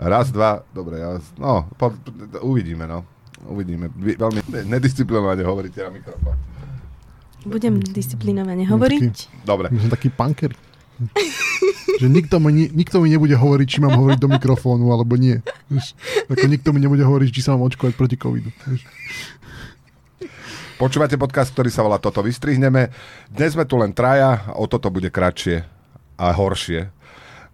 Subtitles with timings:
[0.00, 1.92] Raz, dva, dobre, ja, no, po,
[2.40, 3.04] uvidíme, no.
[3.40, 3.88] Uvidíme.
[3.96, 6.36] Vy veľmi nedisciplinovane hovoríte na mikrofón.
[7.48, 9.48] Budem disciplinovane hovoriť.
[9.48, 9.72] Dobre.
[9.72, 10.52] My som taký punker.
[12.00, 15.40] že nikto mi, nikto mi nebude hovoriť, či mám hovoriť do mikrofónu, alebo nie.
[16.28, 18.52] Ako nikto mi nebude hovoriť, či sa mám očkovať proti covidu.
[20.76, 22.92] Počúvate podcast, ktorý sa volá Toto vystrihneme.
[23.28, 25.64] Dnes sme tu len traja, o toto bude kratšie
[26.20, 26.88] a horšie.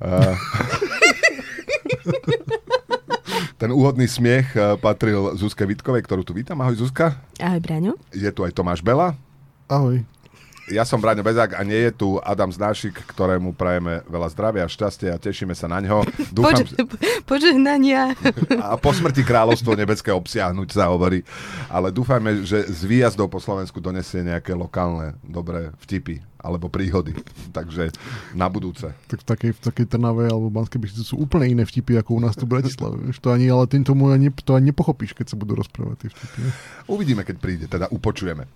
[0.03, 0.35] Uh,
[3.61, 6.58] ten úhodný smiech uh, patril Zuzke Vitkovej, ktorú tu vítam.
[6.62, 7.21] Ahoj Zuzka.
[7.39, 7.93] Ahoj Braňo.
[8.12, 9.14] Je tu aj Tomáš Bela.
[9.67, 10.03] Ahoj.
[10.66, 14.70] Ja som Braňo Bezák a nie je tu Adam Znášik, ktorému prajeme veľa zdravia a
[14.70, 16.02] šťastia a tešíme sa na ňo.
[16.34, 16.75] Dúfam, Pože,
[17.30, 18.18] požehnania.
[18.58, 21.22] A po smrti kráľovstvo nebeské obsiahnuť sa hovorí.
[21.70, 27.14] Ale dúfajme, že z výjazdov po Slovensku donesie nejaké lokálne dobré vtipy alebo príhody.
[27.54, 27.94] Takže
[28.34, 28.90] na budúce.
[29.06, 32.20] Tak v takej, v takej Trnave alebo Banskej Bystrici sú úplne iné vtipy ako u
[32.22, 33.03] nás tu v Bratislave.
[33.22, 36.39] To ani, ale tým tomu ani, to ani nepochopíš, keď sa budú rozprávať tie vtipy.
[36.91, 38.47] Uvidíme, keď príde, teda upočujeme.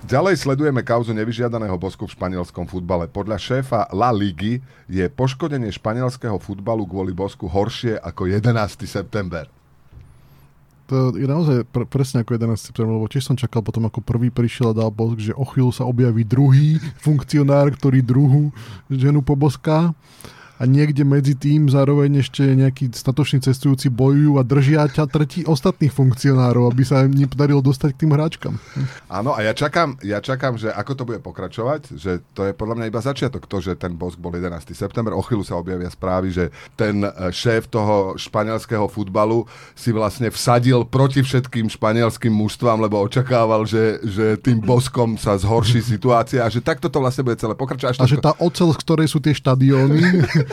[0.00, 3.04] Ďalej sledujeme kauzu nevyžiadaného bosku v španielskom futbale.
[3.04, 8.48] Podľa šéfa La Ligy je poškodenie španielského futbalu kvôli bosku horšie ako 11.
[8.88, 9.44] september.
[10.88, 12.72] To je naozaj pr- presne ako 11.
[12.72, 15.70] september, lebo tiež som čakal potom, ako prvý prišiel a dal bosk, že o chvíľu
[15.70, 18.50] sa objaví druhý funkcionár, ktorý druhú
[18.88, 19.94] ženu poboská
[20.60, 25.88] a niekde medzi tým zároveň ešte nejakí statoční cestujúci bojujú a držia ťa tretí ostatných
[25.88, 28.60] funkcionárov, aby sa im nepodarilo dostať k tým hráčkam.
[29.08, 32.76] Áno, a ja čakám, ja čakám, že ako to bude pokračovať, že to je podľa
[32.76, 34.52] mňa iba začiatok, to, že ten bosk bol 11.
[34.76, 40.28] september, o chvíľu sa objavia správy, že ten e, šéf toho španielského futbalu si vlastne
[40.28, 46.52] vsadil proti všetkým španielským mužstvám, lebo očakával, že, že tým boskom sa zhorší situácia a
[46.52, 47.96] že takto to vlastne bude celé pokračovať.
[47.96, 50.04] A že tá ocel, z ktorej sú tie štadióny,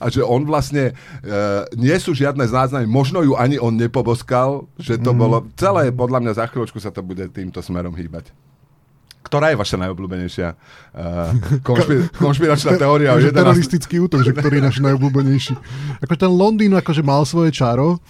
[0.00, 1.32] a že on vlastne, e,
[1.76, 5.18] nie sú žiadne záznamy, možno ju ani on nepoboskal, že to mm.
[5.18, 8.32] bolo, celé podľa mňa za chvíľočku sa to bude týmto smerom hýbať.
[9.20, 11.30] Ktorá je vaša najobľúbenejšia uh,
[11.60, 13.12] konšpir- konšpiračná teória?
[13.20, 15.54] Že teroristický útok, že ktorý je náš najobľúbenejší.
[16.00, 18.00] Ako ten Londýn akože mal svoje čaro,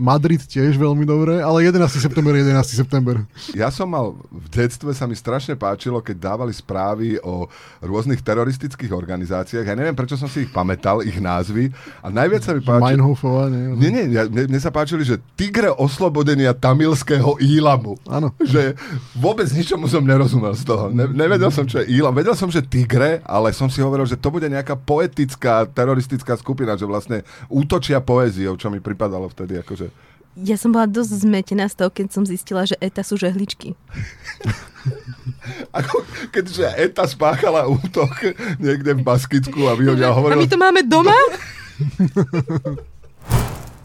[0.00, 2.00] Madrid tiež veľmi dobre, ale 11.
[2.00, 2.56] september 11.
[2.72, 3.20] september.
[3.52, 7.44] Ja som mal, v detstve sa mi strašne páčilo, keď dávali správy o
[7.84, 9.68] rôznych teroristických organizáciách.
[9.68, 11.68] Ja neviem, prečo som si ich pamätal, ich názvy.
[12.00, 12.88] A najviac sa mi páčilo...
[12.96, 13.76] Meinhofova, nie?
[13.76, 18.00] Nie, nie, ja, mne, mne sa páčili, že Tigre oslobodenia tamilského Ílamu.
[18.08, 18.32] Áno.
[18.40, 18.80] Že
[19.12, 20.88] vôbec ničomu som nerozumel z toho.
[20.88, 22.16] Ne, nevedel som, čo je Ílam.
[22.16, 26.72] Vedel som, že Tigre, ale som si hovoril, že to bude nejaká poetická, teroristická skupina,
[26.80, 27.20] že vlastne
[27.52, 29.89] útočia poéziou, čo mi pripadalo vtedy akože
[30.38, 33.74] ja som bola dosť zmetená z toho, keď som zistila, že ETA sú žehličky.
[35.78, 38.30] Ako keďže ETA spáchala útok
[38.62, 40.38] niekde v Baskicku a vy ho hovoril...
[40.38, 41.14] A my to máme doma?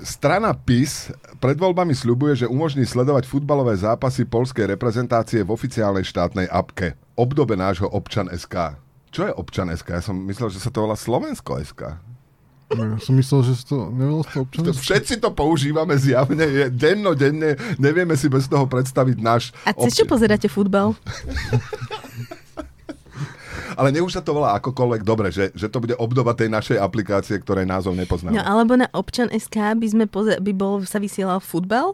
[0.06, 1.10] Strana PIS
[1.42, 6.94] pred voľbami sľubuje, že umožní sledovať futbalové zápasy polskej reprezentácie v oficiálnej štátnej apke.
[7.18, 8.78] Obdobe nášho Občan SK.
[9.10, 9.98] Čo je Občan SK?
[9.98, 11.98] Ja som myslel, že sa to volá Slovensko SK.
[12.76, 14.84] No, ja som myslel, že to nevedel to občanstvo.
[14.84, 19.56] Všetci to používame zjavne, je, denno, denne, nevieme si bez toho predstaviť náš...
[19.64, 20.94] A cez čo pozeráte futbal?
[23.76, 26.80] Ale nech už sa to volá akokoľvek dobre, že, že to bude obdoba tej našej
[26.80, 28.40] aplikácie, ktorej názov nepoznáme.
[28.40, 31.92] No alebo na občan SK by, sme poze- by bol, sa vysielal futbal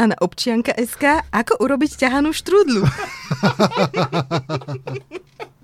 [0.00, 2.80] a na občianka SK ako urobiť ťahanú štrúdlu.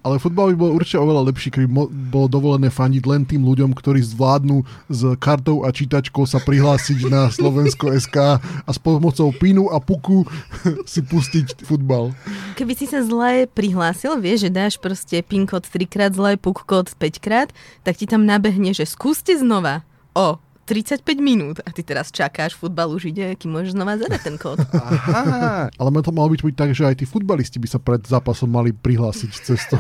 [0.04, 3.72] ale futbal by bol určite oveľa lepší, keby mo- bolo dovolené fandiť len tým ľuďom,
[3.72, 4.60] ktorí zvládnu
[4.92, 10.28] s kartou a čítačkou sa prihlásiť na Slovensko SK a s pomocou pínu a puku
[10.93, 12.12] si pustiť futbal.
[12.60, 16.69] Keby si sa zle prihlásil, vieš, že dáš proste PIN kód 3 krát, zle puk
[16.69, 17.48] kód 5 krát,
[17.81, 19.88] tak ti tam nabehne, že skúste znova.
[20.12, 24.36] O, 35 minút a ty teraz čakáš, futbal už ide, kým môžeš znova zadať ten
[24.41, 24.58] kód.
[24.72, 25.69] Aha.
[25.69, 29.32] Ale to malo byť tak, že aj tí futbalisti by sa pred zápasom mali prihlásiť
[29.44, 29.76] cez to.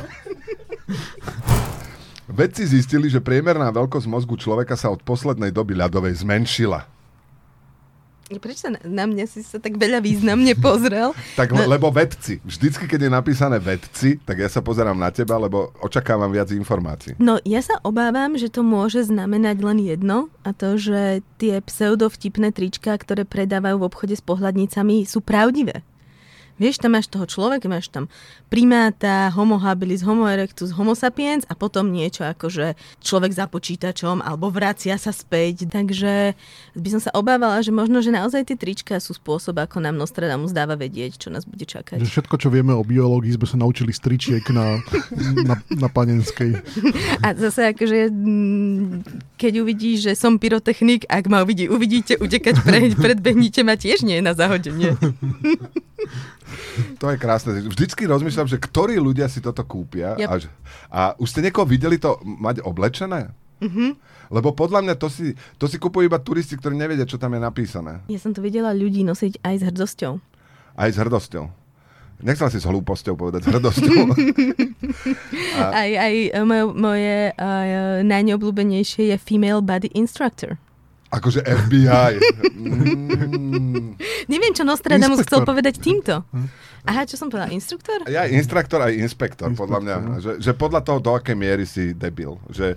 [2.28, 6.84] Vedci zistili, že priemerná veľkosť mozgu človeka sa od poslednej doby ľadovej zmenšila.
[8.24, 11.12] Prečo na, mňa si sa tak veľa významne pozrel?
[11.36, 11.64] tak no.
[11.68, 12.40] lebo vedci.
[12.40, 17.14] Vždycky, keď je napísané vedci, tak ja sa pozerám na teba, lebo očakávam viac informácií.
[17.20, 22.50] No, ja sa obávam, že to môže znamenať len jedno a to, že tie pseudovtipné
[22.50, 25.84] trička, ktoré predávajú v obchode s pohľadnicami, sú pravdivé.
[26.54, 28.06] Vieš, tam máš toho človeka, máš tam
[28.46, 32.66] primáta, homo habilis, homo erectus, homo sapiens a potom niečo ako, že
[33.02, 35.66] človek za počítačom alebo vracia sa späť.
[35.66, 36.38] Takže
[36.78, 40.54] by som sa obávala, že možno, že naozaj tie trička sú spôsob, ako nám Nostradamus
[40.54, 41.98] dáva vedieť, čo nás bude čakať.
[41.98, 44.78] Že všetko, čo vieme o biológii, sme sa naučili z tričiek na,
[45.50, 46.54] na, na panenskej.
[47.26, 48.86] A zase akože, mm,
[49.34, 54.22] keď uvidí, že som pyrotechnik, ak ma uvidí, uvidíte, utekať, pre, predbehnite ma tiež nie
[54.22, 54.94] na zahodenie.
[57.00, 57.50] To je krásne.
[57.64, 60.14] Vždycky rozmýšľam, že ktorí ľudia si toto kúpia.
[60.18, 60.28] Yep.
[60.28, 60.34] A,
[60.90, 63.30] a už ste niekoho videli to mať oblečené?
[63.62, 63.90] Mm-hmm.
[64.32, 67.40] Lebo podľa mňa to si, to si kupujú iba turisti, ktorí nevedia, čo tam je
[67.40, 68.02] napísané.
[68.10, 70.12] Ja som to videla ľudí nosiť aj s hrdosťou.
[70.74, 71.44] Aj s hrdosťou.
[72.24, 74.00] Nechcel si s hlúposťou povedať, s hrdosťou.
[75.54, 80.58] Aj, aj e, moje, moje uh, najneobľúbenejšie je female body instructor.
[81.14, 82.12] Akože FBI.
[82.50, 83.94] Mm.
[84.32, 86.26] Neviem, čo Nostradamus chcel povedať týmto.
[86.84, 87.48] Aha, čo som povedala?
[87.48, 88.04] Instruktor?
[88.12, 89.96] Ja instruktor, aj inspektor, podľa mňa.
[90.20, 92.36] Že, že podľa toho, do akej miery si debil.
[92.52, 92.76] Že,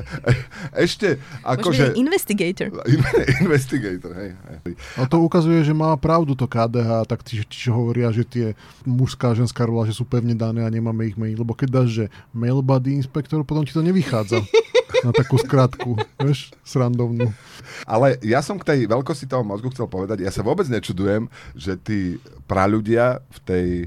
[0.84, 1.96] ešte, akože...
[1.96, 2.68] Môžeme investigator.
[3.44, 4.30] Investigator, hej.
[4.36, 4.74] hej.
[5.00, 8.46] A to ukazuje, že má pravdu to KDH, tak tí, tí, čo hovoria, že tie
[8.84, 11.40] mužská a ženská rola, že sú pevne dané a nemáme ich meniť.
[11.40, 12.04] Lebo keď dáš, že
[12.36, 14.44] male body inspektor, potom ti to nevychádza.
[15.00, 17.32] Na takú skratku, vieš, srandovnú.
[17.88, 21.24] Ale ja som k tej veľkosti toho mozgu chcel povedať, ja sa vôbec nečudujem,
[21.56, 22.20] že tí
[22.50, 23.66] praľudia v tej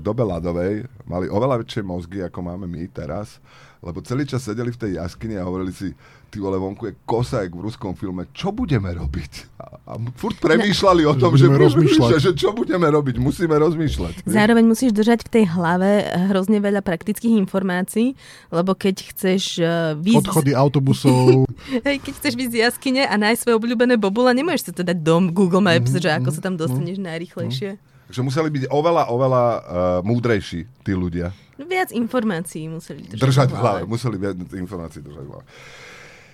[0.00, 3.36] dobe ľadovej mali oveľa väčšie mozgy, ako máme my teraz,
[3.84, 5.92] lebo celý čas sedeli v tej jaskyni a hovorili si,
[6.28, 9.32] ty vole, vonku je kosa, jak v ruskom filme, čo budeme robiť?
[9.58, 12.10] A, a furt premýšľali o Že tom, že, budeme rozmýšľať.
[12.20, 14.28] že čo budeme robiť, musíme rozmýšľať.
[14.28, 18.12] Zároveň musíš držať v tej hlave hrozne veľa praktických informácií,
[18.52, 21.48] lebo keď chceš uh, výjsť, Odchody autobusov,
[21.86, 25.32] keď chceš výjsť z jaskyne a nájsť svoje obľúbené bobule, nemôžeš si to dať do
[25.32, 27.80] Google Maps, že ako sa tam dostaneš najrychlejšie.
[28.08, 29.60] Takže museli byť oveľa, oveľa uh,
[30.00, 31.28] múdrejší tí ľudia.
[31.60, 35.44] No, Viac informácií museli držať, Držať v hlave, museli viac informácií držať v hlave.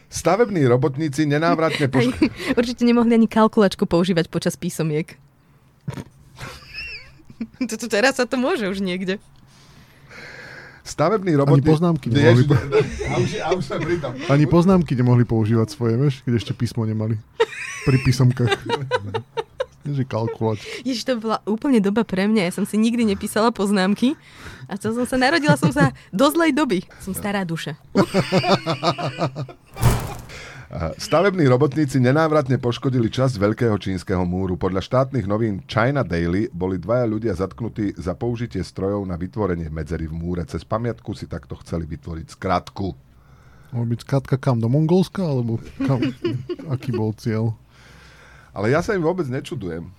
[0.06, 2.14] Stavební robotníci nenávratne poš-
[2.54, 5.18] určite nemohli ani kalkulačku používať počas písomiek.
[7.70, 9.18] Toto teraz sa to môže už niekde.
[10.86, 11.66] Stavební robotníci...
[11.74, 12.44] poznámky Nie, nemohli.
[12.46, 12.54] že-
[13.10, 13.64] a už, a už
[14.30, 17.18] ani poznámky nemohli používať svoje, vieš, keď ešte písmo nemali.
[17.82, 18.52] Pri písomkách.
[19.84, 20.64] Že kalkulač.
[20.80, 22.48] Ježiš, to bola úplne doba pre mňa.
[22.48, 24.16] Ja som si nikdy nepísala poznámky.
[24.64, 26.88] A to som sa narodila som sa do zlej doby.
[27.04, 27.76] Som stará duša.
[30.74, 34.58] Stavební robotníci nenávratne poškodili časť Veľkého čínskeho múru.
[34.58, 40.10] Podľa štátnych novín China Daily boli dvaja ľudia zatknutí za použitie strojov na vytvorenie medzery
[40.10, 40.42] v múre.
[40.50, 42.90] Cez pamiatku si takto chceli vytvoriť skratku.
[43.70, 44.58] Mohol byť skratka kam?
[44.58, 45.22] Do Mongolska?
[45.22, 46.02] Alebo kam?
[46.74, 47.54] Aký bol cieľ?
[48.54, 49.90] Ale ja sa im vôbec nečudujem.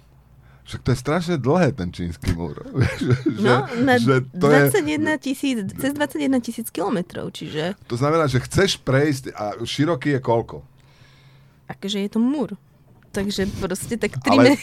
[0.65, 2.57] Však to je strašne dlhé, ten čínsky múr.
[3.37, 8.25] že, No, na že to je, 21 tisíc, cez 21 tisíc kilometrov, čiže to znamená,
[8.25, 10.65] že chceš prejsť a široký je koľko?
[11.65, 12.53] akože je to múr.
[13.09, 14.57] Takže proste tak 3 Ale-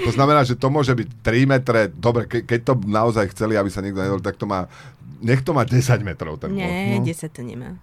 [0.00, 1.80] To znamená, že to môže byť 3 metre.
[1.90, 4.64] Dobre, ke, keď to naozaj chceli, aby sa niekto nedol, tak to má...
[5.20, 6.56] Nech to má 10 metrov ten.
[6.56, 7.04] Nie, no.
[7.04, 7.76] 10 to nemá.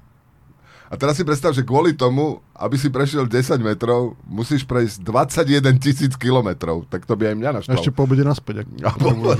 [0.87, 5.75] A teraz si predstav, že kvôli tomu, aby si prešiel 10 metrov, musíš prejsť 21
[5.77, 6.87] tisíc kilometrov.
[6.87, 7.75] Tak to by aj mňa A naštal.
[7.75, 8.63] ešte po obede naspäť.
[8.63, 9.35] Ak, A po-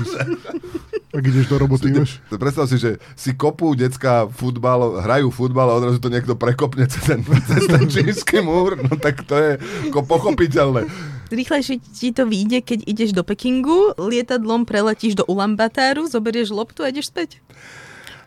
[1.08, 2.20] ak ideš do roboty, vieš.
[2.28, 7.00] Predstav si, že si kopú decka futbal, hrajú futbal a odrazu to niekto prekopne cez
[7.02, 8.76] ten, cez ten čínsky múr.
[8.78, 9.50] No tak to je
[9.88, 10.84] ako pochopiteľné.
[11.28, 16.92] Rýchlejšie ti to vyjde, keď ideš do Pekingu, lietadlom preletíš do Ulambatáru, zoberieš loptu a
[16.92, 17.40] ideš späť.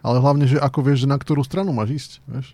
[0.01, 2.47] Ale hlavne, že ako vieš, že na ktorú stranu máš ísť, vieš.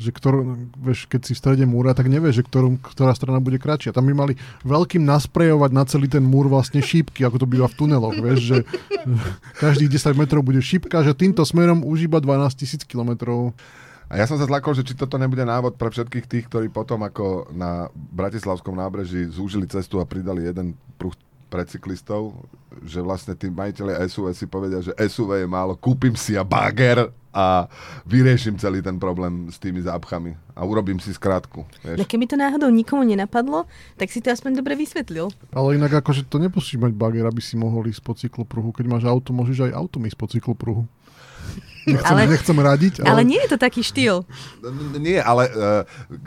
[0.00, 0.38] Že ktorú,
[0.80, 3.92] vieš, keď si v strede múra, tak nevieš, že ktorú, ktorá strana bude kratšia.
[3.92, 7.76] Tam by mali veľkým nasprejovať na celý ten múr vlastne šípky, ako to býva v
[7.76, 8.56] tuneloch, vieš, že
[9.62, 13.52] každých 10 metrov bude šípka, že týmto smerom už iba 12 tisíc kilometrov.
[14.10, 17.06] A ja som sa zlakol, že či toto nebude návod pre všetkých tých, ktorí potom
[17.06, 21.14] ako na Bratislavskom nábreží zúžili cestu a pridali jeden pruh
[21.50, 22.46] pre cyklistov,
[22.86, 27.10] že vlastne tí majiteľe SUV si povedia, že SUV je málo, kúpim si a bager
[27.30, 27.66] a
[28.06, 31.62] vyriešim celý ten problém s tými zápchami a urobím si skrátku.
[31.86, 33.66] No keby to náhodou nikomu nenapadlo,
[33.98, 35.30] tak si to aspoň dobre vysvetlil.
[35.54, 38.70] Ale inak akože to nemusíš mať bager, aby si mohol ísť po cyklopruhu.
[38.74, 40.82] Keď máš auto, môžeš aj autom ísť po cyklopruhu.
[41.86, 44.22] Nechcem, Ale- nechcem radiť, ale, Ale nie je to taký štýl.
[45.00, 45.82] Nie, ale uh,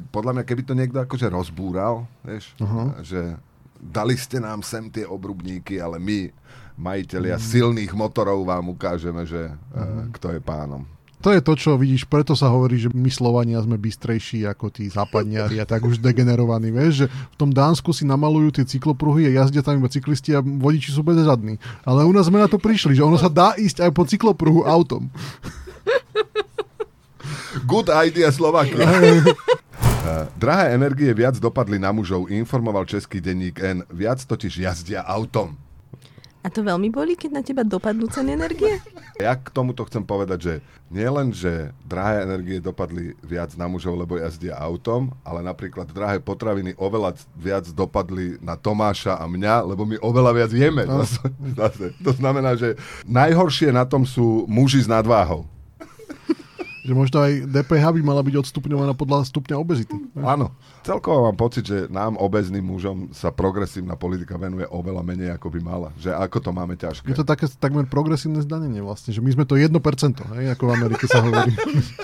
[0.10, 3.00] podľa mňa, keby to niekto akože rozbúral, vieš, Aha.
[3.06, 3.38] že
[3.80, 6.32] dali ste nám sem tie obrubníky, ale my,
[6.77, 10.82] majiteľia silných motorov, vám ukážeme, že uh, kto je pánom.
[11.24, 14.92] to je to, čo vidíš, preto sa hovorí, že my Slovania sme bystrejší ako tí
[14.92, 19.44] západniari a tak už degenerovaní, vieš, že v tom Dánsku si namalujú tie cyklopruhy a
[19.44, 21.62] jazdia tam iba cyklisti a vodiči sú bezradní.
[21.88, 24.68] Ale u nás sme na to prišli, že ono sa dá ísť aj po cyklopruhu
[24.68, 25.08] autom.
[27.70, 28.84] Good idea Slovakia.
[30.03, 33.88] Uh, drahé energie viac dopadli na mužov, informoval český denník N.
[33.88, 35.55] Viac totiž jazdia autom.
[36.43, 38.83] A to veľmi boli, keď na teba dopadnú ceny energie?
[39.15, 40.53] Ja k tomuto chcem povedať, že
[40.91, 46.75] nielen, že drahé energie dopadli viac na mužov, lebo jazdia autom, ale napríklad drahé potraviny
[46.75, 50.83] oveľa viac dopadli na Tomáša a mňa, lebo my oveľa viac jeme.
[50.83, 51.07] No.
[52.03, 52.75] To znamená, že
[53.07, 55.48] najhoršie na tom sú muži s nadváhou.
[56.84, 59.96] Že možno aj DPH by mala byť odstupňovaná podľa stupňa obezity.
[60.20, 60.52] Áno.
[60.84, 65.60] Celkovo mám pocit, že nám obezným mužom sa progresívna politika venuje oveľa menej, ako by
[65.63, 65.90] mala.
[65.96, 67.08] Že ako to máme ťažké.
[67.08, 69.72] Je to také takmer progresívne zdanenie vlastne, že my sme to 1%,
[70.36, 71.56] hej, ako v Amerike sa hovorí.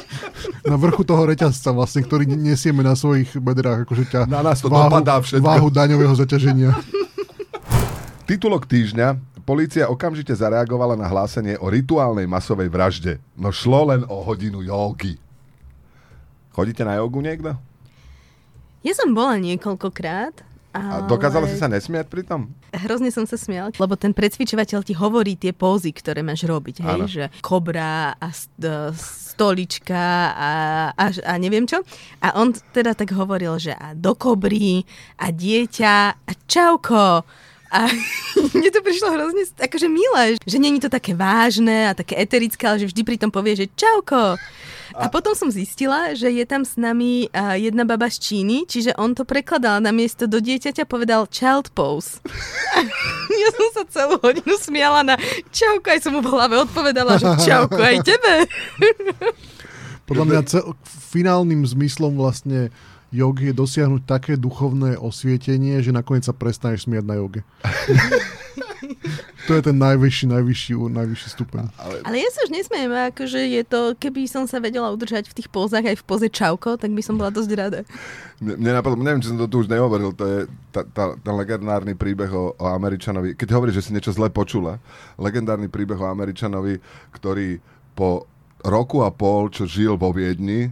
[0.71, 4.71] na vrchu toho reťazca vlastne, ktorý nesieme na svojich bedrách, akože ťa Na nás to
[4.71, 5.43] dopadá všetko.
[5.43, 6.71] váhu daňového zaťaženia.
[8.29, 9.28] Titulok týždňa.
[9.49, 13.17] Polícia okamžite zareagovala na hlásenie o rituálnej masovej vražde.
[13.33, 15.17] No šlo len o hodinu jógy.
[16.53, 17.57] Chodíte na jogu niekto?
[18.85, 20.45] Ja som bola niekoľkokrát.
[20.69, 21.09] A Ale...
[21.09, 22.53] dokázala si sa nesmiať pri tom?
[22.69, 27.01] Hrozne som sa smiala, lebo ten predsvičovateľ ti hovorí tie pózy, ktoré máš robiť, hej,
[27.01, 27.09] Áno.
[27.09, 30.51] že kobra a e, stolička a,
[30.93, 31.81] a, a neviem čo.
[32.21, 34.85] A on teda tak hovoril, že a do kobry
[35.17, 37.25] a dieťa a čauko.
[37.69, 37.89] A
[38.57, 42.81] mne to prišlo hrozne akože milé, že není to také vážne a také eterické, ale
[42.81, 44.37] že vždy pri tom povie, že čauko.
[44.97, 47.29] A potom som zistila, že je tam s nami
[47.61, 52.17] jedna baba z Číny, čiže on to prekladal na miesto do dieťaťa povedal child pose.
[53.45, 55.15] ja som sa celú hodinu smiala na
[55.53, 58.33] čauko, aj som mu v hlave odpovedala, že čauko aj tebe.
[60.09, 60.73] Podľa mňa cel,
[61.13, 62.73] finálnym zmyslom vlastne
[63.09, 67.41] jogy je dosiahnuť také duchovné osvietenie, že nakoniec sa prestaneš smiať na joge.
[69.49, 71.73] to je ten najvyšší, najvyšší, najvyšší stupeň.
[72.05, 75.49] Ale ja sa už nesmiem, akože je to, keby som sa vedela udržať v tých
[75.49, 77.81] pózach aj v póze čauko, tak by som bola dosť rada.
[78.37, 80.39] Mne, mne napadlo, neviem, či som to tu už nehovoril, to je
[80.69, 83.33] tá, tá, ten legendárny príbeh o, o Američanovi.
[83.33, 84.77] Keď hovorí, že si niečo zle počula,
[85.17, 86.77] legendárny príbeh o Američanovi,
[87.17, 87.57] ktorý
[87.97, 88.29] po
[88.61, 90.69] roku a pol, čo žil vo Viedni,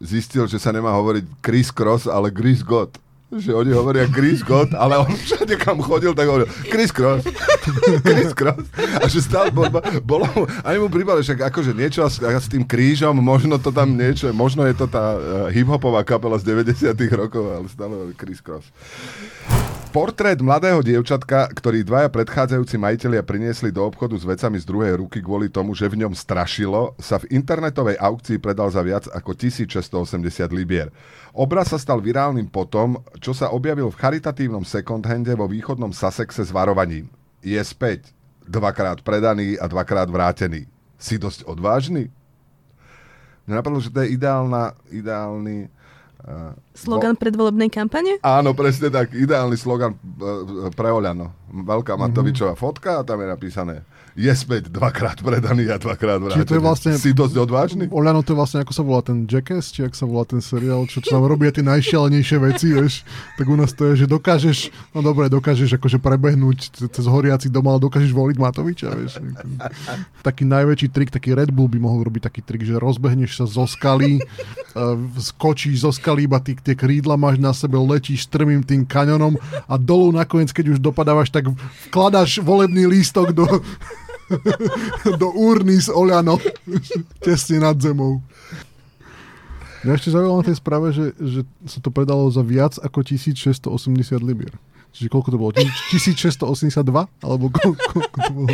[0.00, 2.92] zistil, že sa nemá hovoriť Chris Cross, ale Chris God.
[3.26, 7.26] Že oni hovoria Chris God, ale on všade kam chodil, tak hovoril Chris Cross.
[8.06, 8.70] Chris Cross.
[9.02, 9.66] A že stále bol,
[10.06, 10.30] bolo,
[10.62, 14.62] ani mu príbale, však akože niečo s, s tým krížom, možno to tam niečo, možno
[14.62, 18.70] je to tá uh, hip-hopová kapela z 90 rokov, ale stále Chris Cross.
[19.96, 25.24] Portrét mladého dievčatka, ktorý dvaja predchádzajúci majiteľia priniesli do obchodu s vecami z druhej ruky
[25.24, 30.20] kvôli tomu, že v ňom strašilo, sa v internetovej aukcii predal za viac ako 1680
[30.52, 30.92] libier.
[31.32, 36.52] Obraz sa stal virálnym potom, čo sa objavil v charitatívnom second-hande vo východnom Sussexe s
[36.52, 37.08] varovaním.
[37.40, 38.12] Je späť,
[38.44, 40.68] dvakrát predaný a dvakrát vrátený.
[41.00, 42.12] Si dosť odvážny?
[43.48, 45.72] Mne napadlo, že to je ideálna, ideálny
[46.24, 48.16] uh, Slogan predvolebnej kampane?
[48.24, 49.12] Áno, presne tak.
[49.16, 51.32] Ideálny slogan e, pre Oľano.
[51.52, 53.74] Veľká Matovičová fotka a tam je napísané
[54.16, 56.40] je späť dvakrát predaný a dvakrát vrátený.
[56.40, 57.84] Čiže to je vlastne- Si dosť odvážny?
[57.86, 60.88] Oľano to je vlastne, ako sa volá ten Jackass, či ak sa volá ten seriál,
[60.88, 63.04] čo, tam robia tie najšialenejšie veci, vieš.
[63.36, 64.58] Tak u nás to je, že dokážeš,
[64.90, 69.20] no dobre, dokážeš akože prebehnúť ce- cez horiaci dom, ale dokážeš voliť Matoviča, vieš.
[70.24, 73.68] Taký najväčší trik, taký Red Bull by mohol robiť taký trik, že rozbehneš sa zo
[73.68, 74.16] skaly,
[74.72, 79.36] uh, skočíš zo skaly, iba ty, tie krídla máš na sebe, letíš strmým tým kanionom
[79.62, 81.52] a dolu nakoniec, keď už dopadávaš, tak
[81.86, 83.44] vkladáš volebný lístok do,
[85.22, 86.38] do urny s Oľano
[87.22, 88.22] tesne nad zemou.
[89.86, 93.70] Mňa ešte zaujalo na tej správe, že, že sa to predalo za viac ako 1680
[94.18, 94.54] libier.
[94.96, 95.52] Čiže koľko to bolo?
[95.92, 96.82] 1682?
[97.22, 98.48] Alebo koľko, koľko to bolo?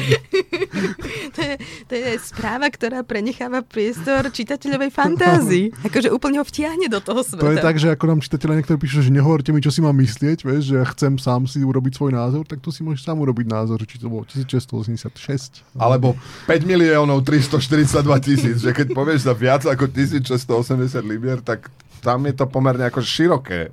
[1.32, 1.54] To je,
[1.88, 5.66] to je správa, ktorá prenecháva priestor čitateľovej fantázii.
[5.88, 7.44] Akože úplne ho vtiahne do toho sveta.
[7.44, 9.96] To je tak, že ako nám čitatelia niektorí píšu, že nehovorte mi, čo si mám
[9.96, 13.20] myslieť, vieš, že ja chcem sám si urobiť svoj názor, tak tu si môžeš sám
[13.20, 15.64] urobiť názor, či to bolo 1686.
[15.76, 16.16] Alebo
[16.48, 17.88] 5 miliónov 342
[18.24, 21.68] tisíc, že keď povieš za viac ako 1680 libier, tak
[22.02, 23.70] tam je to pomerne ako široké.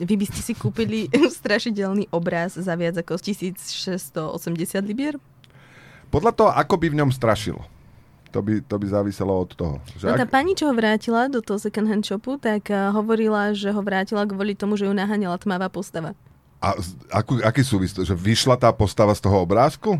[0.00, 1.10] Vy by ste si kúpili
[1.40, 4.16] strašidelný obraz za viac ako 1680
[4.86, 5.20] libier?
[6.10, 7.62] Podľa toho, ako by v ňom strašilo.
[8.30, 9.82] To by, to by záviselo od toho.
[9.98, 12.94] Že No tá ak, pani, čo ho vrátila do toho second hand shopu, tak uh,
[12.94, 16.14] hovorila, že ho vrátila kvôli tomu, že ju naháňala tmavá postava.
[16.62, 16.78] a,
[17.10, 17.90] akú, aký súvis?
[17.90, 19.98] Že vyšla tá postava z toho obrázku?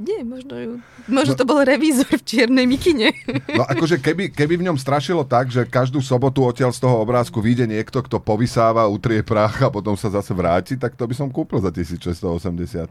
[0.00, 0.72] Nie, možno, ju,
[1.08, 3.12] možno to bol revízor v čiernej mikine.
[3.56, 7.40] No akože keby, keby v ňom strašilo tak, že každú sobotu odtiaľ z toho obrázku
[7.40, 11.28] vyjde niekto, kto povysáva, utrie prach a potom sa zase vráti, tak to by som
[11.28, 12.88] kúpil za 1680.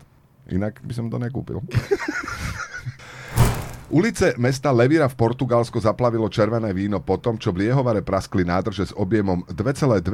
[0.49, 1.61] Inak by som to nekúpil.
[3.89, 8.93] Ulice mesta Levira v Portugalsku zaplavilo červené víno po tom, čo v Liehovare praskli nádrže
[8.93, 10.05] s objemom 2,2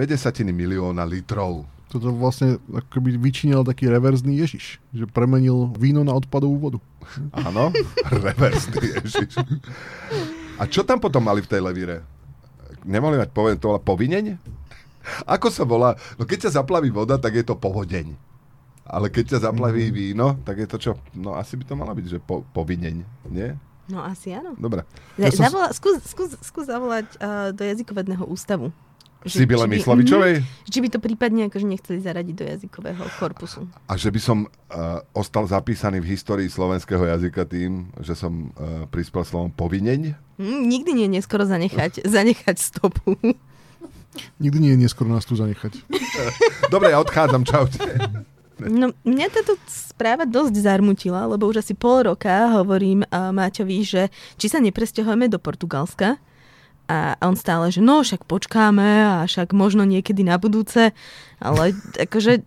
[0.55, 1.67] milióna litrov.
[1.91, 6.79] To Toto vlastne akoby vyčinil taký reverzný Ježiš, že premenil víno na odpadovú vodu.
[7.31, 7.71] Áno,
[8.11, 9.39] reverzný ježiš.
[10.59, 12.03] A čo tam potom mali v tej levíre?
[12.83, 14.35] Nemohli mať, poviem, to bola povineň?
[15.23, 15.95] Ako sa volá?
[16.19, 18.11] No keď ťa zaplaví voda, tak je to povodeň.
[18.85, 19.93] Ale keď ťa zaplaví Mhm.
[19.93, 20.93] víno, tak je to čo?
[21.11, 22.95] No asi by to mala byť, že po, povineň,
[23.27, 23.49] nie?
[23.85, 24.53] No asi áno.
[24.55, 24.81] Dobre.
[25.15, 28.69] Ja som- Zavolá, skús, skús, skús zavolať uh, do jazykovedného ústavu.
[29.23, 30.33] Sibile či by- Myslovičovej?
[30.37, 33.65] Mhm, či by to prípadne akože nechceli zaradiť do jazykového korpusu.
[33.83, 38.85] A že by som uh, ostal zapísaný v histórii slovenského jazyka tým, že som uh,
[38.85, 40.13] prispel slovom povineň?
[40.35, 43.17] Hm, nikdy nie je neskoro zanechať, zanechať stopu.
[44.37, 45.73] Nikdy nie je neskoro nás tu zanechať.
[46.73, 47.81] Dobre, ja odchádzam, čaute.
[48.59, 54.01] No, mňa táto správa dosť zarmutila, lebo už asi pol roka hovorím uh, Máťovi, že
[54.39, 56.15] či sa nepresťahujeme do Portugalska.
[56.85, 60.93] A on stále, že no, však počkáme a však možno niekedy na budúce.
[61.41, 62.45] Ale akože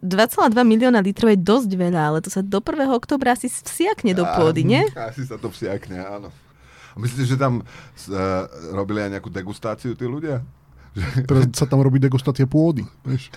[0.00, 2.86] 2,2 milióna litrov je dosť veľa, ale to sa do 1.
[2.86, 4.86] oktobra asi vsiakne do pôdy, nie?
[4.94, 6.30] Asi sa to vsiakne, áno.
[6.94, 7.66] A myslíte, že tam uh,
[8.70, 10.40] robili aj nejakú degustáciu tí ľudia?
[11.22, 12.82] Teraz sa tam robí degustácia pôdy.
[13.02, 13.30] Vieš,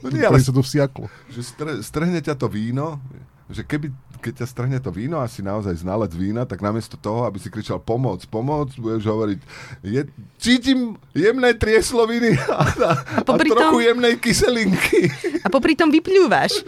[0.00, 1.06] No nie, ale sa to vsiaklo.
[1.28, 2.98] že str- strhne ťa to víno,
[3.46, 7.36] že keby, keď ťa strhne to víno, asi naozaj znalec vína, tak namiesto toho, aby
[7.36, 9.38] si kričal pomoc, pomoc, budeš hovoriť,
[9.82, 10.02] je,
[10.36, 10.78] cítim
[11.12, 15.10] jemné triesloviny a, a, a popri trochu tom- jemnej kyselinky.
[15.40, 16.62] A popri tom vypľúvaš.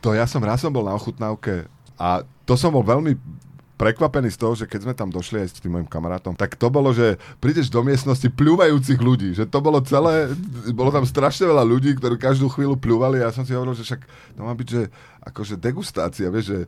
[0.00, 1.66] To ja som raz som bol na ochutnávke
[1.98, 3.18] a to som bol veľmi
[3.78, 6.66] prekvapený z toho, že keď sme tam došli aj s tým mojim kamarátom, tak to
[6.66, 10.34] bolo, že prídeš do miestnosti pľúvajúcich ľudí, že to bolo celé,
[10.74, 13.86] bolo tam strašne veľa ľudí, ktorí každú chvíľu pľúvali a ja som si hovoril, že
[13.86, 14.02] však
[14.34, 14.82] to má byť, že
[15.22, 16.58] akože degustácia, vieš, že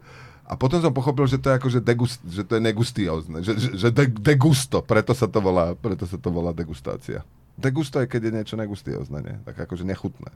[0.51, 3.69] a potom som pochopil, že to je akože degust, že to je negustiózne, že, že,
[3.75, 7.23] že de, degusto, preto sa to volá, preto sa to volá degustácia.
[7.55, 9.37] Degusto je, keď je niečo negustiózne, nie?
[9.47, 10.33] Tak akože nechutné.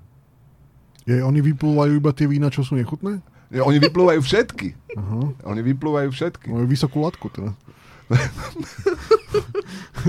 [1.05, 3.21] Je, oni vyplúvajú iba tie vína, čo sú nechutné?
[3.53, 4.69] Nie, Oni vyplúvajú všetky.
[4.99, 5.21] Aha.
[5.47, 6.51] Oni vyplúvajú všetky.
[6.51, 7.53] Majú vysokú latku teda.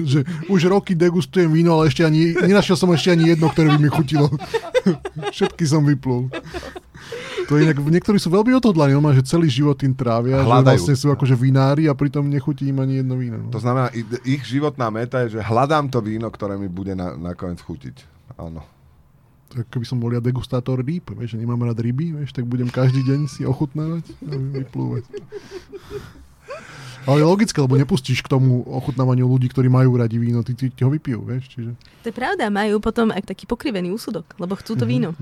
[0.03, 3.79] že už roky degustujem víno, ale ešte ani, nenašiel som ešte ani jedno, ktoré by
[3.79, 4.27] mi chutilo.
[5.35, 6.27] Všetky som vyplul.
[7.45, 10.65] To je inak, niektorí sú veľmi odhodlaní, no že celý život tým trávia, že Hľadajú.
[10.65, 13.37] vlastne sú akože vinári a pritom nechutí im ani jedno víno.
[13.37, 13.53] No.
[13.53, 13.93] To znamená,
[14.25, 18.01] ich životná meta je, že hľadám to víno, ktoré mi bude na, nakoniec chutiť.
[18.41, 18.65] Áno.
[19.55, 22.67] Tak keby som bol ja degustátor rýb, vieš, že nemám rád ryby, vieš, tak budem
[22.67, 25.07] každý deň si ochutnávať a vyplúvať.
[27.05, 30.73] Ale je logické, lebo nepustíš k tomu ochutnávaniu ľudí, ktorí majú radi víno, ty, ty,
[30.73, 31.71] ty ho vypijú, vieš, čiže...
[32.03, 35.13] To je pravda, majú potom aj taký pokrivený úsudok, lebo chcú to víno.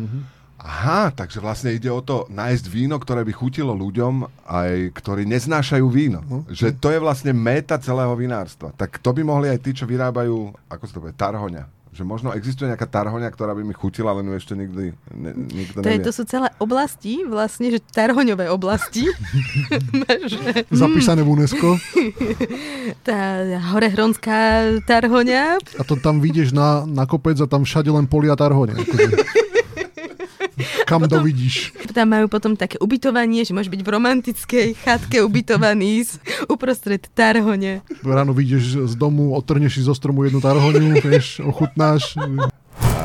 [0.63, 5.85] Aha, takže vlastne ide o to nájsť víno, ktoré by chutilo ľuďom, aj ktorí neznášajú
[5.91, 6.23] víno.
[6.23, 6.47] No.
[6.47, 8.71] Že to je vlastne méta celého vinárstva.
[8.79, 11.82] Tak to by mohli aj tí, čo vyrábajú, ako sa to povie, tarhoňa.
[11.93, 15.85] Že možno existuje nejaká tarhoňa, ktorá by mi chutila, len ju ešte nikdy ne, nikto
[15.85, 19.05] To, je, to sú celé oblasti, vlastne, že tarhoňové oblasti.
[20.31, 21.77] že, Zapísané v UNESCO
[23.07, 24.37] tá horehronská
[24.89, 25.61] tarhoňa.
[25.61, 28.73] a to tam vyjdeš na, na kopec a tam všade len polia tarhone.
[28.73, 29.13] Akože.
[30.83, 31.71] Kam to vidíš?
[31.93, 36.17] Tam majú potom také ubytovanie, že môžeš byť v romantickej chatke ubytovaný z,
[36.49, 37.85] uprostred tarhone.
[38.01, 42.17] Ráno vyjdeš z domu, odtrhneš si zo stromu jednu tarhoňu, vieš, ochutnáš.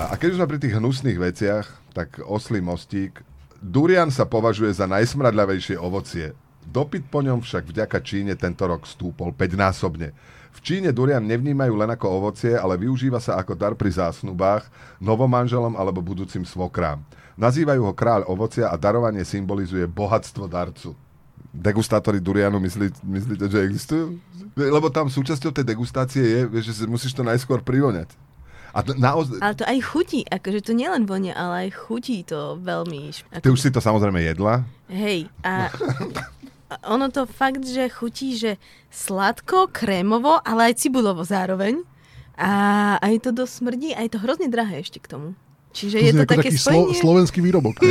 [0.08, 3.20] A keď už sme pri tých hnusných veciach, tak oslý mostík.
[3.58, 6.32] Durian sa považuje za najsmradľavejšie ovocie.
[6.68, 10.14] Dopyt po ňom však vďaka Číne tento rok stúpol 5-násobne.
[10.58, 14.66] V Číne durian nevnímajú len ako ovocie, ale využíva sa ako dar pri zásnubách,
[14.98, 16.98] novomanželom alebo budúcim svokrám.
[17.38, 20.98] Nazývajú ho kráľ ovocia a darovanie symbolizuje bohatstvo darcu.
[21.54, 24.18] Degustátory durianu myslí, myslíte, že existujú?
[24.58, 28.10] Lebo tam súčasťou tej degustácie je, že musíš to najskôr privoňať.
[28.74, 32.58] A to, naozaj, Ale to aj chutí, akože to nielen vonia, ale aj chutí to
[32.60, 33.14] veľmi.
[33.40, 34.66] Ty už si to samozrejme jedla.
[34.90, 35.70] Hej, a
[36.84, 38.60] ono to fakt, že chutí, že
[38.92, 41.80] sladko, krémovo, ale aj cibulovo zároveň.
[42.38, 42.50] A
[43.02, 45.34] aj to dosť smrdí, a je to hrozne drahé ešte k tomu.
[45.68, 47.76] Čiže je znie to také taký spojenie, slovenský výrobok.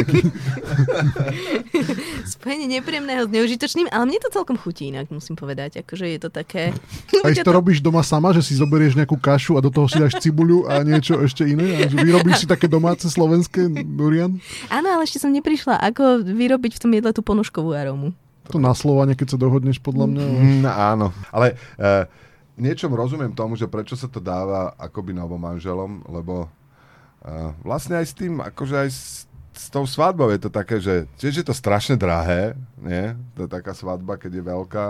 [2.36, 5.86] Spojenie nepríjemného s neužitočným, ale mne to celkom chutí inak, musím povedať.
[5.86, 6.74] Akože je to také...
[7.08, 10.20] Si to robíš doma sama, že si zoberieš nejakú kašu a do toho si dáš
[10.20, 11.80] cibuľu a niečo ešte iné?
[11.80, 14.42] A vyrobíš si také domáce slovenské durian?
[14.68, 18.12] Áno, ale ešte som neprišla, ako vyrobiť v tom jedle tú ponožkovú arómu.
[18.52, 20.24] To na Slovane, keď sa dohodneš, podľa mňa.
[20.24, 22.08] Mm, áno, ale uh,
[22.56, 28.14] niečom rozumiem tomu, že prečo sa to dáva akoby novomanželom, lebo uh, vlastne aj s
[28.16, 32.00] tým, akože aj s, s tou svadbou je to také, že tiež je to strašne
[32.00, 33.14] drahé, nie?
[33.36, 34.88] To je taká svadba, keď je veľká.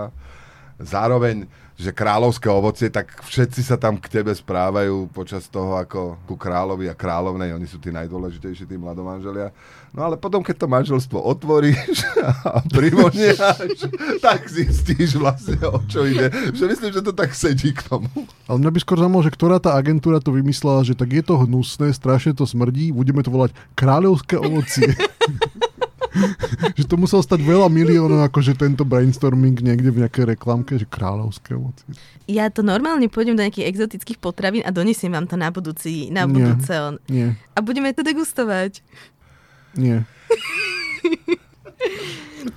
[0.78, 1.46] Zároveň
[1.78, 6.90] že kráľovské ovocie, tak všetci sa tam k tebe správajú počas toho ako ku kráľovi
[6.90, 9.54] a kráľovnej, oni sú tí najdôležitejší, tí mladomanželia.
[9.94, 12.02] No ale potom, keď to manželstvo otvoríš
[12.50, 13.38] a privoniaš,
[14.26, 16.34] tak zistíš vlastne, o čo ide.
[16.50, 18.10] Že myslím, že to tak sedí k tomu.
[18.50, 21.46] Ale mňa by skôr zaujímalo, že ktorá tá agentúra to vymyslela, že tak je to
[21.46, 24.98] hnusné, strašne to smrdí, budeme to volať kráľovské ovocie.
[26.78, 31.54] že to musel stať veľa miliónov, akože tento brainstorming niekde v nejakej reklamke, že kráľovské
[31.56, 31.86] ovocie.
[32.28, 36.28] Ja to normálne pôjdem do nejakých exotických potravín a donesiem vám to na budúci, na
[36.28, 36.72] budúce.
[36.76, 37.00] on.
[37.08, 38.82] Nie, A budeme to degustovať.
[39.76, 40.02] nie.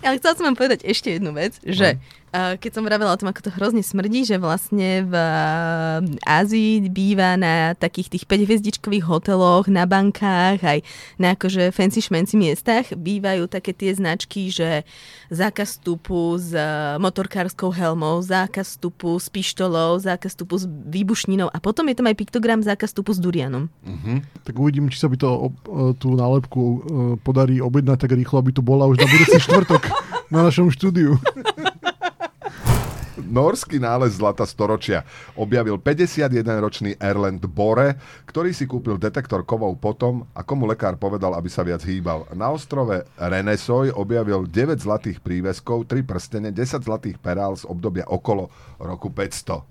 [0.01, 3.27] Ale chcela som vám povedať ešte jednu vec, že uh, keď som vravela o tom,
[3.27, 9.03] ako to hrozne smrdí, že vlastne v uh, Ázii býva na takých tých 5 hviezdičkových
[9.03, 10.79] hoteloch, na bankách, aj
[11.19, 14.87] na akože fancy šmenci miestach bývajú také tie značky, že
[15.27, 21.57] zákaz vstupu s uh, motorkárskou helmou, zákaz vstupu s pištolou, zákaz vstupu s výbušninou a
[21.59, 23.67] potom je tam aj piktogram zákaz vstupu s durianom.
[24.47, 25.51] Tak uvidím, či sa by to
[25.99, 26.61] tú nálepku
[27.27, 29.83] podarí objednať tak rýchlo, aby to bola už na budúci štvrtok
[30.31, 31.19] na našom štúdiu.
[33.31, 35.07] Norský nález zlata storočia
[35.39, 37.95] objavil 51-ročný Erland Bore,
[38.27, 42.27] ktorý si kúpil detektor kovov potom, ako mu lekár povedal, aby sa viac hýbal.
[42.35, 48.51] Na ostrove Renesoj objavil 9 zlatých príveskov, 3 prstene, 10 zlatých perál z obdobia okolo
[48.83, 49.63] roku 500.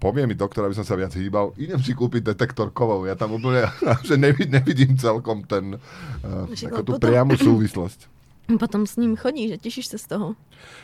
[0.00, 3.04] Povie mi doktor, aby som sa viac hýbal, idem si kúpiť detektor kovov.
[3.04, 3.68] Ja tam úplne,
[4.08, 8.13] že nevid, nevidím celkom ten, uh, Však ako tú potom- priamu súvislosť.
[8.44, 10.36] Potom s ním chodíš a tešíš sa z toho.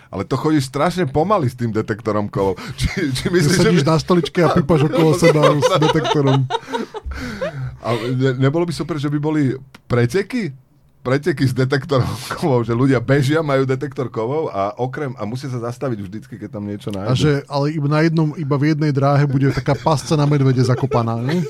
[0.08, 2.56] Ale to chodíš strašne pomaly s tým detektorom kovov.
[2.80, 6.48] Či, či myslíš, že na stoličke a pípaš okolo seba s detektorom.
[7.80, 9.42] A ne, nebolo by super, že by boli
[9.84, 10.56] preteky?
[11.00, 15.60] Preteky s detektorom kovov, že ľudia bežia, majú detektor kovov a okrem, a musia sa
[15.60, 17.16] zastaviť vždycky, keď tam niečo A nájdu.
[17.16, 21.20] že, ale iba na jednom, iba v jednej dráhe bude taká pasca na medvede zakopaná,
[21.20, 21.44] ne?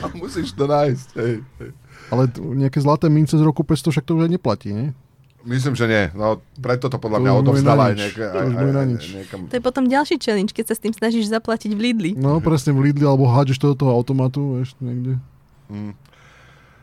[0.00, 1.08] A musíš to nájsť.
[1.16, 1.70] Hej, hej.
[2.08, 4.96] Ale nejaké zlaté mince z roku 500 však to už aj neplatí, ne?
[5.40, 6.04] Myslím, že nie.
[6.12, 7.94] No, preto to podľa To mňa odovzdala aj.
[7.94, 9.02] To Aj, aj, aj, nič.
[9.14, 9.38] niekam.
[9.46, 12.10] To je potom ďalší challenge, keď sa s tým snažíš zaplatiť v Lidli.
[12.12, 15.16] No presne v Lidli, alebo hádžeš to do toho automatu, vieš, niekde.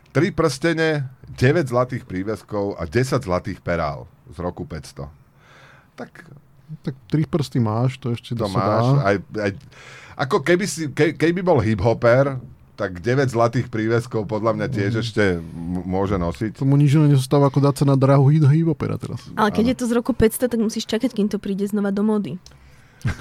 [0.09, 5.11] Tri prstene, 9 zlatých príveskov a 10 zlatých perál z roku 500.
[5.93, 6.11] Tak
[6.81, 8.85] Tak tri prsty máš, to ešte to máš.
[8.95, 9.05] dá.
[9.05, 9.51] Aj, aj,
[10.17, 12.39] ako keby, si, ke, keby bol hip-hopper,
[12.75, 15.01] tak 9 zlatých príveskov podľa mňa tiež Mhm.
[15.01, 15.23] ešte
[15.81, 16.59] môže nosiť.
[16.59, 19.23] Tomu nič iné nezostáva, ako dať sa na drahu hip hipopera teraz.
[19.33, 22.03] Ale keď je to z roku 500, tak musíš čakať, kým to príde znova do
[22.03, 22.35] módy.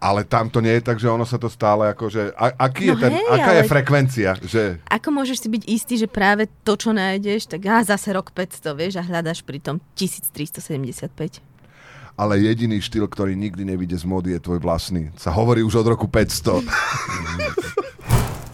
[0.00, 2.32] Ale tam to nie je tak, že ono sa to stále akože...
[2.32, 4.30] A, aký je No ten, hej, aká je frekvencia?
[4.40, 8.32] Že, Ako môžeš si byť istý, že práve to, čo nájdeš, tak á, zase rok
[8.32, 11.44] 500, vieš, a hľadaš pri tom 1375.
[12.16, 15.08] ale jediný štýl, ktorý nikdy nevíde z módy, je tvoj vlastný.
[15.16, 16.64] Sa hovorí už od roku 500.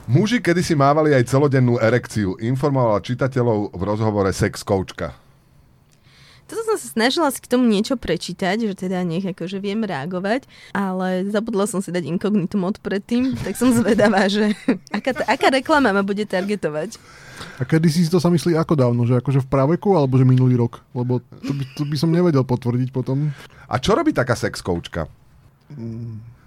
[0.07, 2.39] Muži kedysi mávali aj celodennú erekciu.
[2.39, 5.19] Informovala čitateľov v rozhovore sex coachka.
[6.47, 10.47] Toto som sa snažila si k tomu niečo prečítať, že teda nech akože viem reagovať,
[10.71, 14.55] ale zabudla som si dať inkognito mod predtým, tak som zvedavá, že
[14.95, 17.03] aká, t- aká reklama ma bude targetovať.
[17.59, 19.03] A kedy si to sa myslí ako dávno?
[19.11, 20.87] Že akože v praveku, alebo že minulý rok?
[20.95, 23.35] Lebo to by, to by som nevedel potvrdiť potom.
[23.67, 25.11] A čo robí taká sex coachka?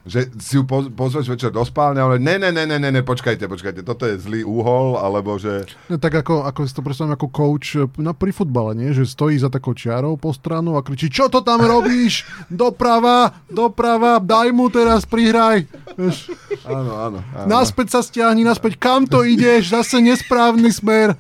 [0.02, 3.02] Že si ju poz- pozveš večer do spálne, ale ne, ne, ne, ne, ne, ne,
[3.02, 5.68] počkajte, počkajte, toto je zlý úhol, alebo že...
[5.86, 8.90] No, tak ako, ako si to predstavím ako coach eh, na, pri futbale, nie?
[8.90, 12.24] Že stojí za takou čiarou po stranu a kričí, čo to tam robíš?
[12.48, 15.68] Doprava, doprava, daj mu teraz, prihraj.
[15.94, 16.32] Vieš,
[16.64, 17.20] Áno, áno.
[17.36, 17.48] áno.
[17.48, 19.70] naspäť sa stiahni, naspäť, kam to ideš?
[19.70, 21.14] Zase nesprávny smer.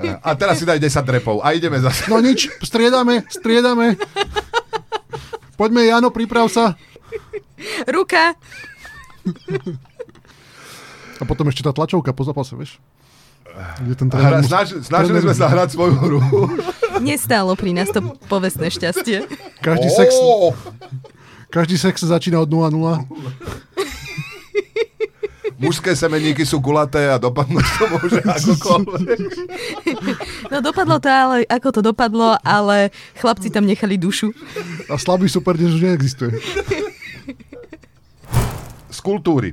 [0.00, 2.08] A teraz si daj 10 repov a ideme zase.
[2.08, 4.00] No nič, striedame, striedame.
[5.60, 6.72] Poďme, Jano, priprav sa.
[7.84, 8.32] Ruka!
[11.14, 12.80] A potom ešte tá tlačovka po zápase, vieš?
[13.78, 16.18] Kde ten Hra, tréner mus- snaž, snažili tréner- sme sa hrať svoju hru.
[17.02, 19.28] Nestálo pri nás to povestné šťastie.
[19.60, 20.56] Každý sex, Ó,
[21.50, 22.72] každý sex sa začína od 0-0.
[25.60, 29.18] Mužské semeníky sú kulaté a dopadnúť to môže akokoľvek.
[30.48, 32.88] No dopadlo to, ale ako to dopadlo, ale
[33.20, 34.32] chlapci tam nechali dušu.
[34.88, 36.40] A slabý super dnes už neexistuje.
[38.88, 39.52] Z kultúry.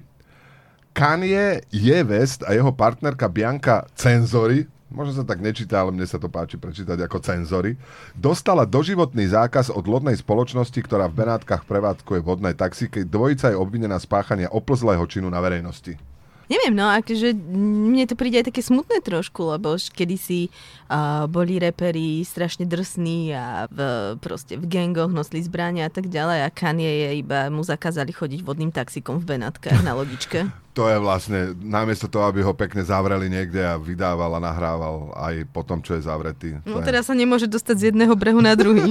[0.96, 4.66] Kanye je West a jeho partnerka Bianca Cenzory,
[4.98, 7.78] možno sa tak nečíta, ale mne sa to páči prečítať ako Cenzory,
[8.18, 13.06] dostala doživotný zákaz od lodnej spoločnosti, ktorá v Benátkach prevádzkuje vodné taxíky.
[13.06, 16.17] Dvojica je obvinená z páchania oplzlého činu na verejnosti.
[16.48, 20.48] Neviem, no, akože mne to príde aj také smutné trošku, lebo kedysi
[20.88, 23.80] uh, boli reperi strašne drsní a v,
[24.24, 28.48] proste v gangoch nosili zbrania a tak ďalej a Kanye je iba, mu zakázali chodiť
[28.48, 30.48] vodným taxikom v Benátkach na lodičke.
[30.78, 35.50] To je vlastne, namiesto toho, aby ho pekne zavreli niekde a vydával a nahrával aj
[35.50, 36.62] po tom, čo je zavretý.
[36.70, 36.86] No je...
[36.86, 38.86] teraz sa nemôže dostať z jedného brehu na druhý.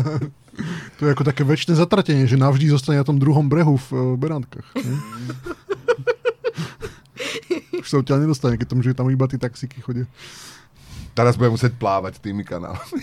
[1.02, 4.14] to je ako také väčšie zatratenie, že navždy zostane na tom druhom brehu v uh,
[4.14, 4.70] Benátkach.
[7.80, 10.04] Už sa odtiaľ nedostane, keď tomu, že tam iba tie taxíky chodia.
[11.16, 13.02] Teraz budem musieť plávať tými kanálmi.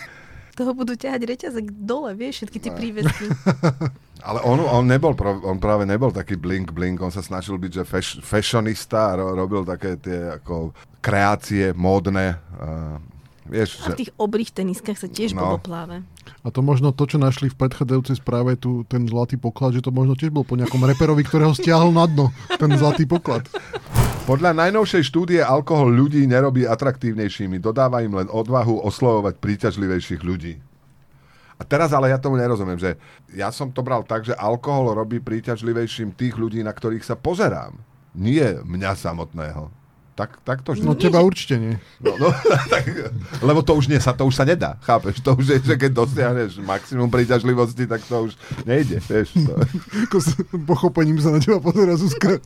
[0.57, 3.29] Toho budú ťahať reťazek dole, vieš, všetky tie prívesky.
[4.27, 5.13] Ale on, on, nebol,
[5.45, 9.61] on práve nebol taký blink blink, on sa snažil byť, že fash, fashionista a robil
[9.61, 12.41] také tie ako kreácie módne.
[12.57, 12.97] Uh,
[13.45, 15.45] vieš, a v tých obrých teniskách sa tiež no.
[15.45, 16.01] bolo pláve.
[16.41, 19.93] A to možno to, čo našli v predchádzajúcej správe, tu, ten zlatý poklad, že to
[19.93, 23.45] možno tiež bol po nejakom reperovi, ktorého stiahol na dno, ten zlatý poklad.
[24.27, 30.59] Podľa najnovšej štúdie alkohol ľudí nerobí atraktívnejšími, dodáva im len odvahu oslovovať príťažlivejších ľudí.
[31.55, 32.99] A teraz ale ja tomu nerozumiem, že
[33.31, 37.79] ja som to bral tak, že alkohol robí príťažlivejším tých ľudí, na ktorých sa pozerám.
[38.11, 39.71] Nie mňa samotného.
[40.17, 41.77] Tak, tak to No teba určite nie.
[42.01, 42.33] No, no,
[42.73, 42.89] tak,
[43.45, 45.21] lebo to už, nie, sa, to už sa nedá, chápeš?
[45.21, 48.33] To už je, že keď dosiahneš maximum príťažlivosti, tak to už
[48.65, 49.37] nejde, vieš.
[49.45, 49.53] To.
[50.09, 50.33] Ako s
[50.65, 52.41] pochopením sa na teba pozera Zuzka.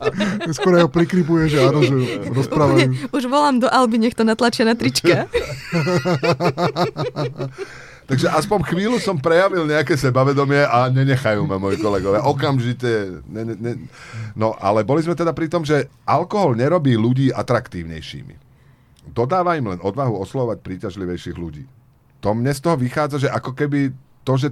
[0.52, 1.96] Skoro ho prikrypuje, že áno, že
[2.36, 3.08] rozprávajú.
[3.08, 5.24] Už volám do Alby, nech to natlačia na trička.
[8.02, 12.26] Takže aspoň chvíľu som prejavil nejaké sebavedomie a nenechajú ma moji kolegovia.
[12.26, 13.22] Okamžite.
[13.30, 13.72] Ne, ne, ne.
[14.34, 18.34] No ale boli sme teda pri tom, že alkohol nerobí ľudí atraktívnejšími.
[19.10, 21.64] Dodáva im len odvahu oslovať príťažlivejších ľudí.
[22.22, 23.90] To mne z toho vychádza, že ako keby
[24.22, 24.48] to, že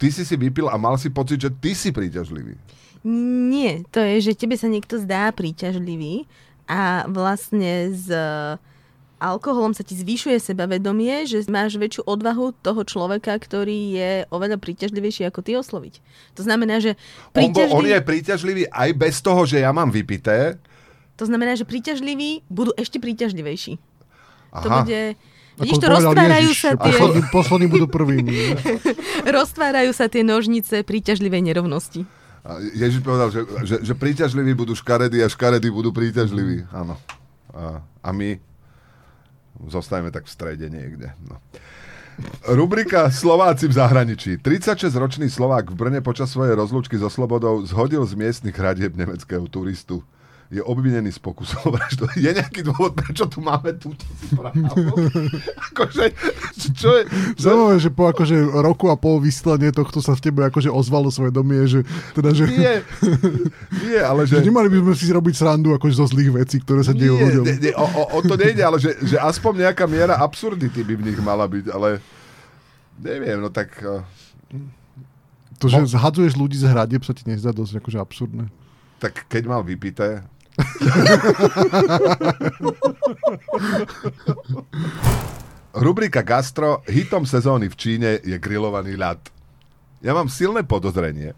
[0.00, 2.56] ty si si vypil a mal si pocit, že ty si príťažlivý.
[3.04, 6.28] Nie, to je, že tebe sa niekto zdá príťažlivý
[6.68, 8.08] a vlastne z
[9.20, 15.28] alkoholom sa ti zvyšuje sebavedomie, že máš väčšiu odvahu toho človeka, ktorý je oveľa príťažlivejší
[15.28, 16.00] ako ty osloviť.
[16.40, 16.96] To znamená, že
[17.36, 17.76] príťažlivý...
[17.76, 20.56] on, on je príťažlivý aj bez toho, že ja mám vypité.
[21.20, 23.76] To znamená, že príťažliví budú ešte príťažlivejší.
[24.56, 24.64] Aha.
[24.64, 25.00] To bude...
[25.60, 26.92] Vidíš, to roztvárajú Ježiš, sa tie...
[26.96, 28.32] Poslední, poslední budú prvými.
[29.38, 32.08] roztvárajú sa tie nožnice príťažlivej nerovnosti.
[32.72, 36.64] Ježiš povedal, že, že, že príťažliví budú škaredí a škaredí budú príťažliví.
[36.72, 36.96] Áno.
[37.52, 38.40] A, a my
[39.68, 41.12] Zostajeme tak v strede niekde.
[41.28, 41.36] No.
[42.52, 44.30] Rubrika Slováci v zahraničí.
[44.40, 50.04] 36-ročný Slovák v Brne počas svojej rozlúčky so Slobodou zhodil z miestnych hradieb nemeckého turistu
[50.50, 52.10] je obvinený z pokusu o vraždu.
[52.18, 54.58] Je nejaký dôvod, prečo tu máme túto správu?
[55.70, 56.10] akože,
[56.74, 57.02] čo je...
[57.38, 61.30] Zaujímavé, že po akože roku a pol vyslanie tohto sa v tebe akože ozvalo svoje
[61.30, 61.86] domie, že
[62.18, 62.50] teda, že...
[62.50, 62.82] Nie,
[63.78, 64.42] nie, ale že...
[64.42, 64.50] že...
[64.50, 67.44] nemali by sme si robiť srandu akože zo zlých vecí, ktoré sa dejú ľuďom.
[67.46, 70.94] Nie, nie, o, o, o, to nejde, ale že, že aspoň nejaká miera absurdity by
[70.98, 72.02] v nich mala byť, ale
[72.98, 73.78] neviem, no tak...
[75.60, 78.48] To, že zhadzuješ ľudí z hradieb, sa ti nezdá dosť akože absurdné.
[78.96, 80.24] Tak keď mal vypité,
[85.74, 86.82] Rubrika Gastro.
[86.86, 89.18] Hitom sezóny v Číne je grillovaný ľad.
[90.02, 91.34] Ja mám silné podozrenie,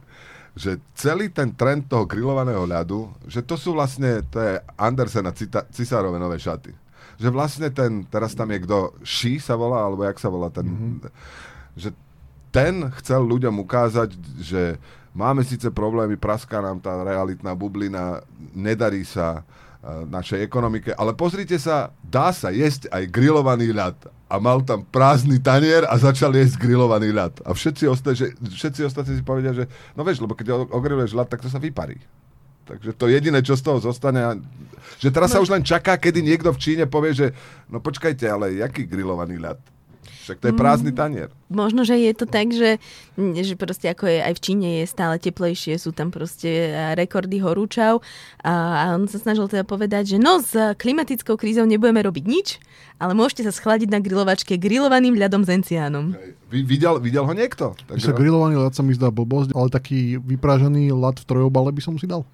[0.54, 5.32] že celý ten trend toho grillovaného ľadu, že to sú vlastne, to je Andersen a
[5.34, 6.70] Cita, Cisárove nové šaty.
[7.18, 10.64] Že vlastne ten, teraz tam je kto, Shi sa volá, alebo jak sa volá ten,
[10.64, 11.12] mm-hmm.
[11.76, 11.92] že
[12.52, 14.76] ten chcel ľuďom ukázať, že
[15.12, 18.24] Máme síce problémy, praská nám tá realitná bublina,
[18.56, 23.96] nedarí sa uh, našej ekonomike, ale pozrite sa, dá sa jesť aj grillovaný ľad.
[24.32, 27.44] A mal tam prázdny tanier a začal jesť grillovaný ľad.
[27.44, 31.28] A všetci, osta- že, všetci ostatní si povedia, že no vieš, lebo keď ogriluješ ľad,
[31.28, 32.00] tak to sa vyparí.
[32.64, 34.40] Takže to jediné, čo z toho zostane,
[34.96, 35.34] že teraz no.
[35.36, 37.26] sa už len čaká, kedy niekto v Číne povie, že
[37.68, 39.60] no počkajte, ale jaký grillovaný ľad?
[40.22, 41.28] Však to je prázdny tanier.
[41.52, 42.80] Možno, že je to tak, že,
[43.16, 48.00] že proste ako je aj v Číne je stále teplejšie, sú tam proste rekordy horúčav
[48.42, 52.48] a, a on sa snažil teda povedať, že no s klimatickou krízou nebudeme robiť nič,
[53.02, 56.14] ale môžete sa schladiť na grilovačke grillovaným ľadom s enciánom.
[56.52, 57.72] Videl, videl ho niekto?
[57.88, 58.12] Takže...
[58.12, 61.96] Sa grillovaný ľad sa mi zdá blbosť, ale taký vypražený ľad v trojobale by som
[61.96, 62.28] si dal.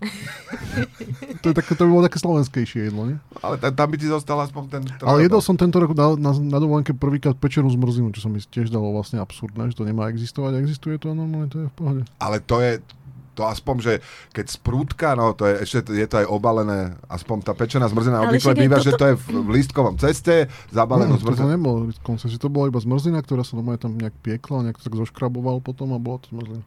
[1.42, 3.16] to, je také, to by bolo také slovenskejšie jedlo, nie?
[3.40, 5.08] Ale tam, by ti zostal aspoň ten trojobal.
[5.08, 8.42] Ale jedol som tento rok na, na, na dovolenke prvýkrát pečenú zmrzlinu, čo som mi
[8.42, 10.60] tiež dalo vlastne absurdné, že to nemá existovať.
[10.60, 12.02] Existuje to a normálne to je v pohode.
[12.20, 12.84] Ale to je,
[13.32, 13.92] to aspoň, že
[14.36, 18.52] keď sprútka, no to je ešte, je to aj obalené, aspoň tá pečená zmrzlina obvykle
[18.52, 18.84] býva, toto...
[18.84, 21.48] že to je v lístkovom ceste, zabalené no, zmrzlina.
[21.48, 24.68] To nebolo v lístkovom ceste, to bola iba zmrzlina, ktorá sa normálne tam nejak piekla,
[24.68, 26.64] nejak tak zoškraboval potom a bolo to zmrzlina.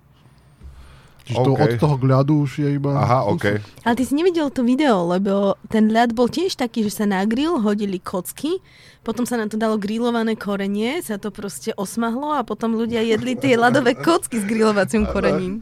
[1.21, 1.61] Čiže to OK.
[1.61, 2.97] od toho ľadu už je iba...
[2.97, 3.61] Aha, OK.
[3.85, 7.21] Ale ty si nevidel to video, lebo ten ľad bol tiež taký, že sa na
[7.29, 8.57] grill hodili kocky,
[9.05, 13.37] potom sa na to dalo grillované korenie, sa to proste osmahlo a potom ľudia jedli
[13.37, 15.61] tie ľadové kocky s grillovacím korením.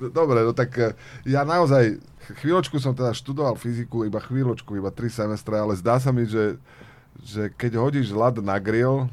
[0.00, 0.96] Dobre, no tak eh,
[1.28, 2.00] ja naozaj
[2.40, 6.56] chvíľočku som teda študoval fyziku, iba chvíľočku, iba tri semestre, ale zdá sa mi, že,
[7.20, 9.08] že keď hodíš ľad na grill,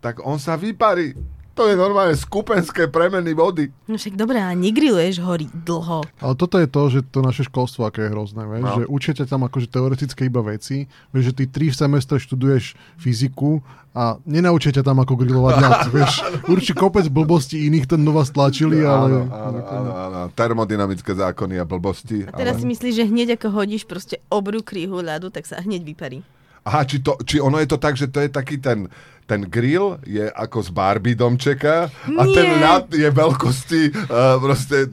[0.00, 1.16] tak on sa vyparí.
[1.60, 3.68] To je normálne skupenské premeny vody.
[3.84, 6.00] No však dobré, a negrilluješ hory dlho.
[6.16, 8.64] Ale toto je to, že to naše školstvo aké je hrozné, vieš?
[8.64, 8.76] No.
[8.80, 13.60] že učia ťa tam akože teoretické iba veci, vieš, že ty tri semestre študuješ fyziku
[13.92, 16.24] a nenaučia ťa tam ako grilovať ľad, vieš.
[16.48, 19.28] Určite kopec blbostí iných ten vás tlačili, ale...
[19.28, 20.18] Áno, áno, áno, áno.
[20.32, 22.24] Termodynamické zákony a blbosti.
[22.24, 22.64] A teraz ale...
[22.64, 26.24] si myslíš, že hneď ako hodíš proste obrú kríhu ľadu, tak sa hneď vyparí.
[26.70, 28.86] Aha, či, to, či ono je to tak, že to je taký ten,
[29.26, 32.34] ten grill je ako z Barbie domčeka a Nie.
[32.34, 34.86] ten ľad je veľkosti uh, proste...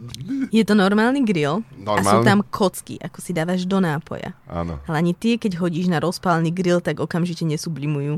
[0.50, 2.26] Je to normálny grill a sú Normálny?
[2.26, 4.34] tam kocky, ako si dávaš do nápoja.
[4.50, 4.82] Áno.
[4.90, 8.18] Ale ani tie, keď hodíš na rozpálny grill, tak okamžite nesublimujú.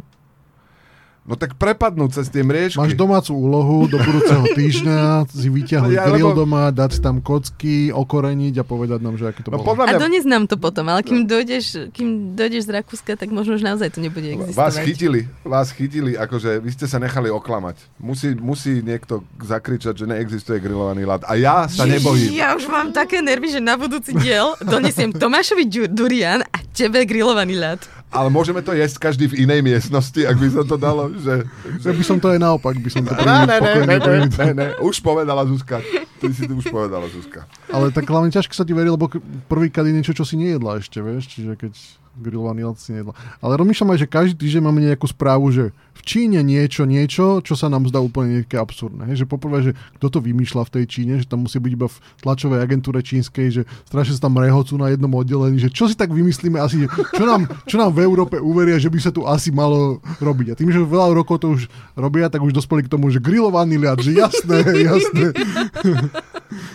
[1.29, 2.75] No tak prepadnú cez tie mriežky.
[2.75, 7.93] Máš domácu úlohu do budúceho týždňa si vyťahnuť Ja, grill lebo- doma, dať tam kocky,
[7.93, 9.69] okoreniť a povedať nám, že aké to No bolo.
[9.69, 13.29] podľa A mňa dones nám to potom, ale kým dojdeš, kým dojdeš z Rakúska, tak
[13.29, 14.83] možno už naozaj to nebude vás existovať.
[14.83, 17.77] chytili, vás chytili, akože vy ste sa nechali oklamať.
[17.95, 21.21] Musí, musí niekto zakričať, že neexistuje grillovaný ľad.
[21.23, 22.33] A ja sa nebojím.
[22.33, 27.53] Ja už mám také nervy, že na budúci diel donesiem Tomášovi durian a tebe grillovaný
[27.53, 27.79] ľad.
[28.09, 31.13] Ale môžeme to jesť každý v inej miestnosti, ak by sa to dalo.
[31.13, 31.45] Že,
[31.85, 34.49] Ja by som to aj naopak, by som to Ne, ne, ne, ne, ne, ne,
[34.57, 35.77] ne, už povedala Zuzka.
[36.17, 37.45] Ty si to už povedala Zuzka.
[37.69, 39.05] Ale tak hlavne ťažko sa ti verí, lebo
[39.45, 41.73] prvýkrát je niečo, čo si nejedla ešte, vieš, čiže keď
[42.17, 43.13] grillovaný ľad si nejedla.
[43.39, 45.69] Ale rozmýšľam aj, že každý týždeň máme nejakú správu, že
[45.99, 49.19] v Číne niečo, niečo, čo sa nám zdá úplne nejaké absurdné.
[49.19, 51.97] Že poprvé, že kto to vymýšľa v tej Číne, že tam musí byť iba v
[52.23, 56.15] tlačovej agentúre čínskej, že strašne sa tam rehocú na jednom oddelení, že čo si tak
[56.15, 59.99] vymyslíme asi, čo nám, čo nám v Európe uveria, že by sa tu asi malo
[60.23, 60.55] robiť.
[60.55, 61.67] A tým, že veľa rokov to už
[61.99, 65.35] robia, tak už dospeli k tomu, že grillovaný ľad, že jasné, jasné.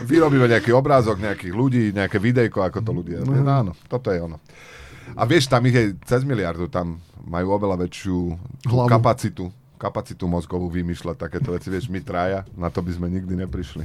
[0.04, 3.24] Vyrobíme nejaký obrázok nejakých ľudí, nejaké videjko, ako to ľudia.
[3.24, 3.32] No.
[3.40, 4.36] Áno, toto je ono.
[5.14, 8.16] A vieš, tam ich je cez miliardu, tam majú oveľa väčšiu
[8.66, 8.90] Hlavu.
[8.90, 11.68] kapacitu kapacitu mozgovú vymýšľať takéto veci.
[11.68, 13.84] Vieš, my traja, na to by sme nikdy neprišli.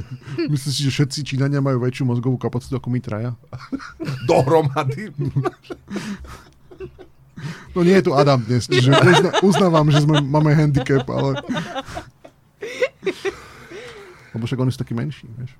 [0.52, 3.32] Myslíš si, že všetci Číňania majú väčšiu mozgovú kapacitu ako my traja?
[4.28, 5.08] Dohromady.
[7.70, 11.38] No nie je tu Adam dnes, čiže uzna, uznávam, že sme, máme handicap, ale...
[14.34, 15.54] Lebo však oni sú takí menší, vieš.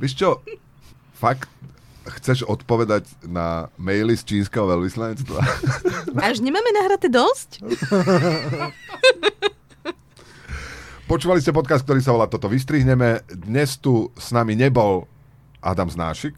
[0.00, 0.40] Vieš čo,
[1.12, 1.52] fakt
[2.02, 5.38] chceš odpovedať na maily z čínskeho veľvyslanectva?
[6.22, 7.62] A už nemáme nahraté dosť?
[11.10, 13.20] Počúvali ste podcast, ktorý sa volá Toto vystrihneme.
[13.28, 15.04] Dnes tu s nami nebol
[15.60, 16.34] Adam Znášik,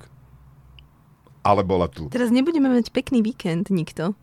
[1.46, 2.10] ale bola tu.
[2.10, 4.18] Teraz nebudeme mať pekný víkend nikto.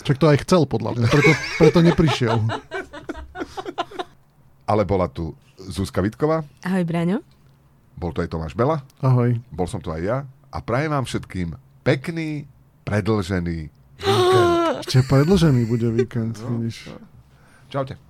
[0.00, 2.40] Však to aj chcel, podľa mňa, preto, preto neprišiel.
[4.70, 7.20] Ale bola tu Zuzka Vitková, Ahoj, Braňo.
[7.98, 9.36] bol tu aj Tomáš Bela, Ahoj.
[9.50, 10.18] bol som tu aj ja
[10.52, 12.46] a prajem vám všetkým pekný,
[12.84, 14.50] predlžený víkend.
[14.82, 16.90] Ešte predlžený bude víkend, vidíš.
[17.70, 18.09] Čaute.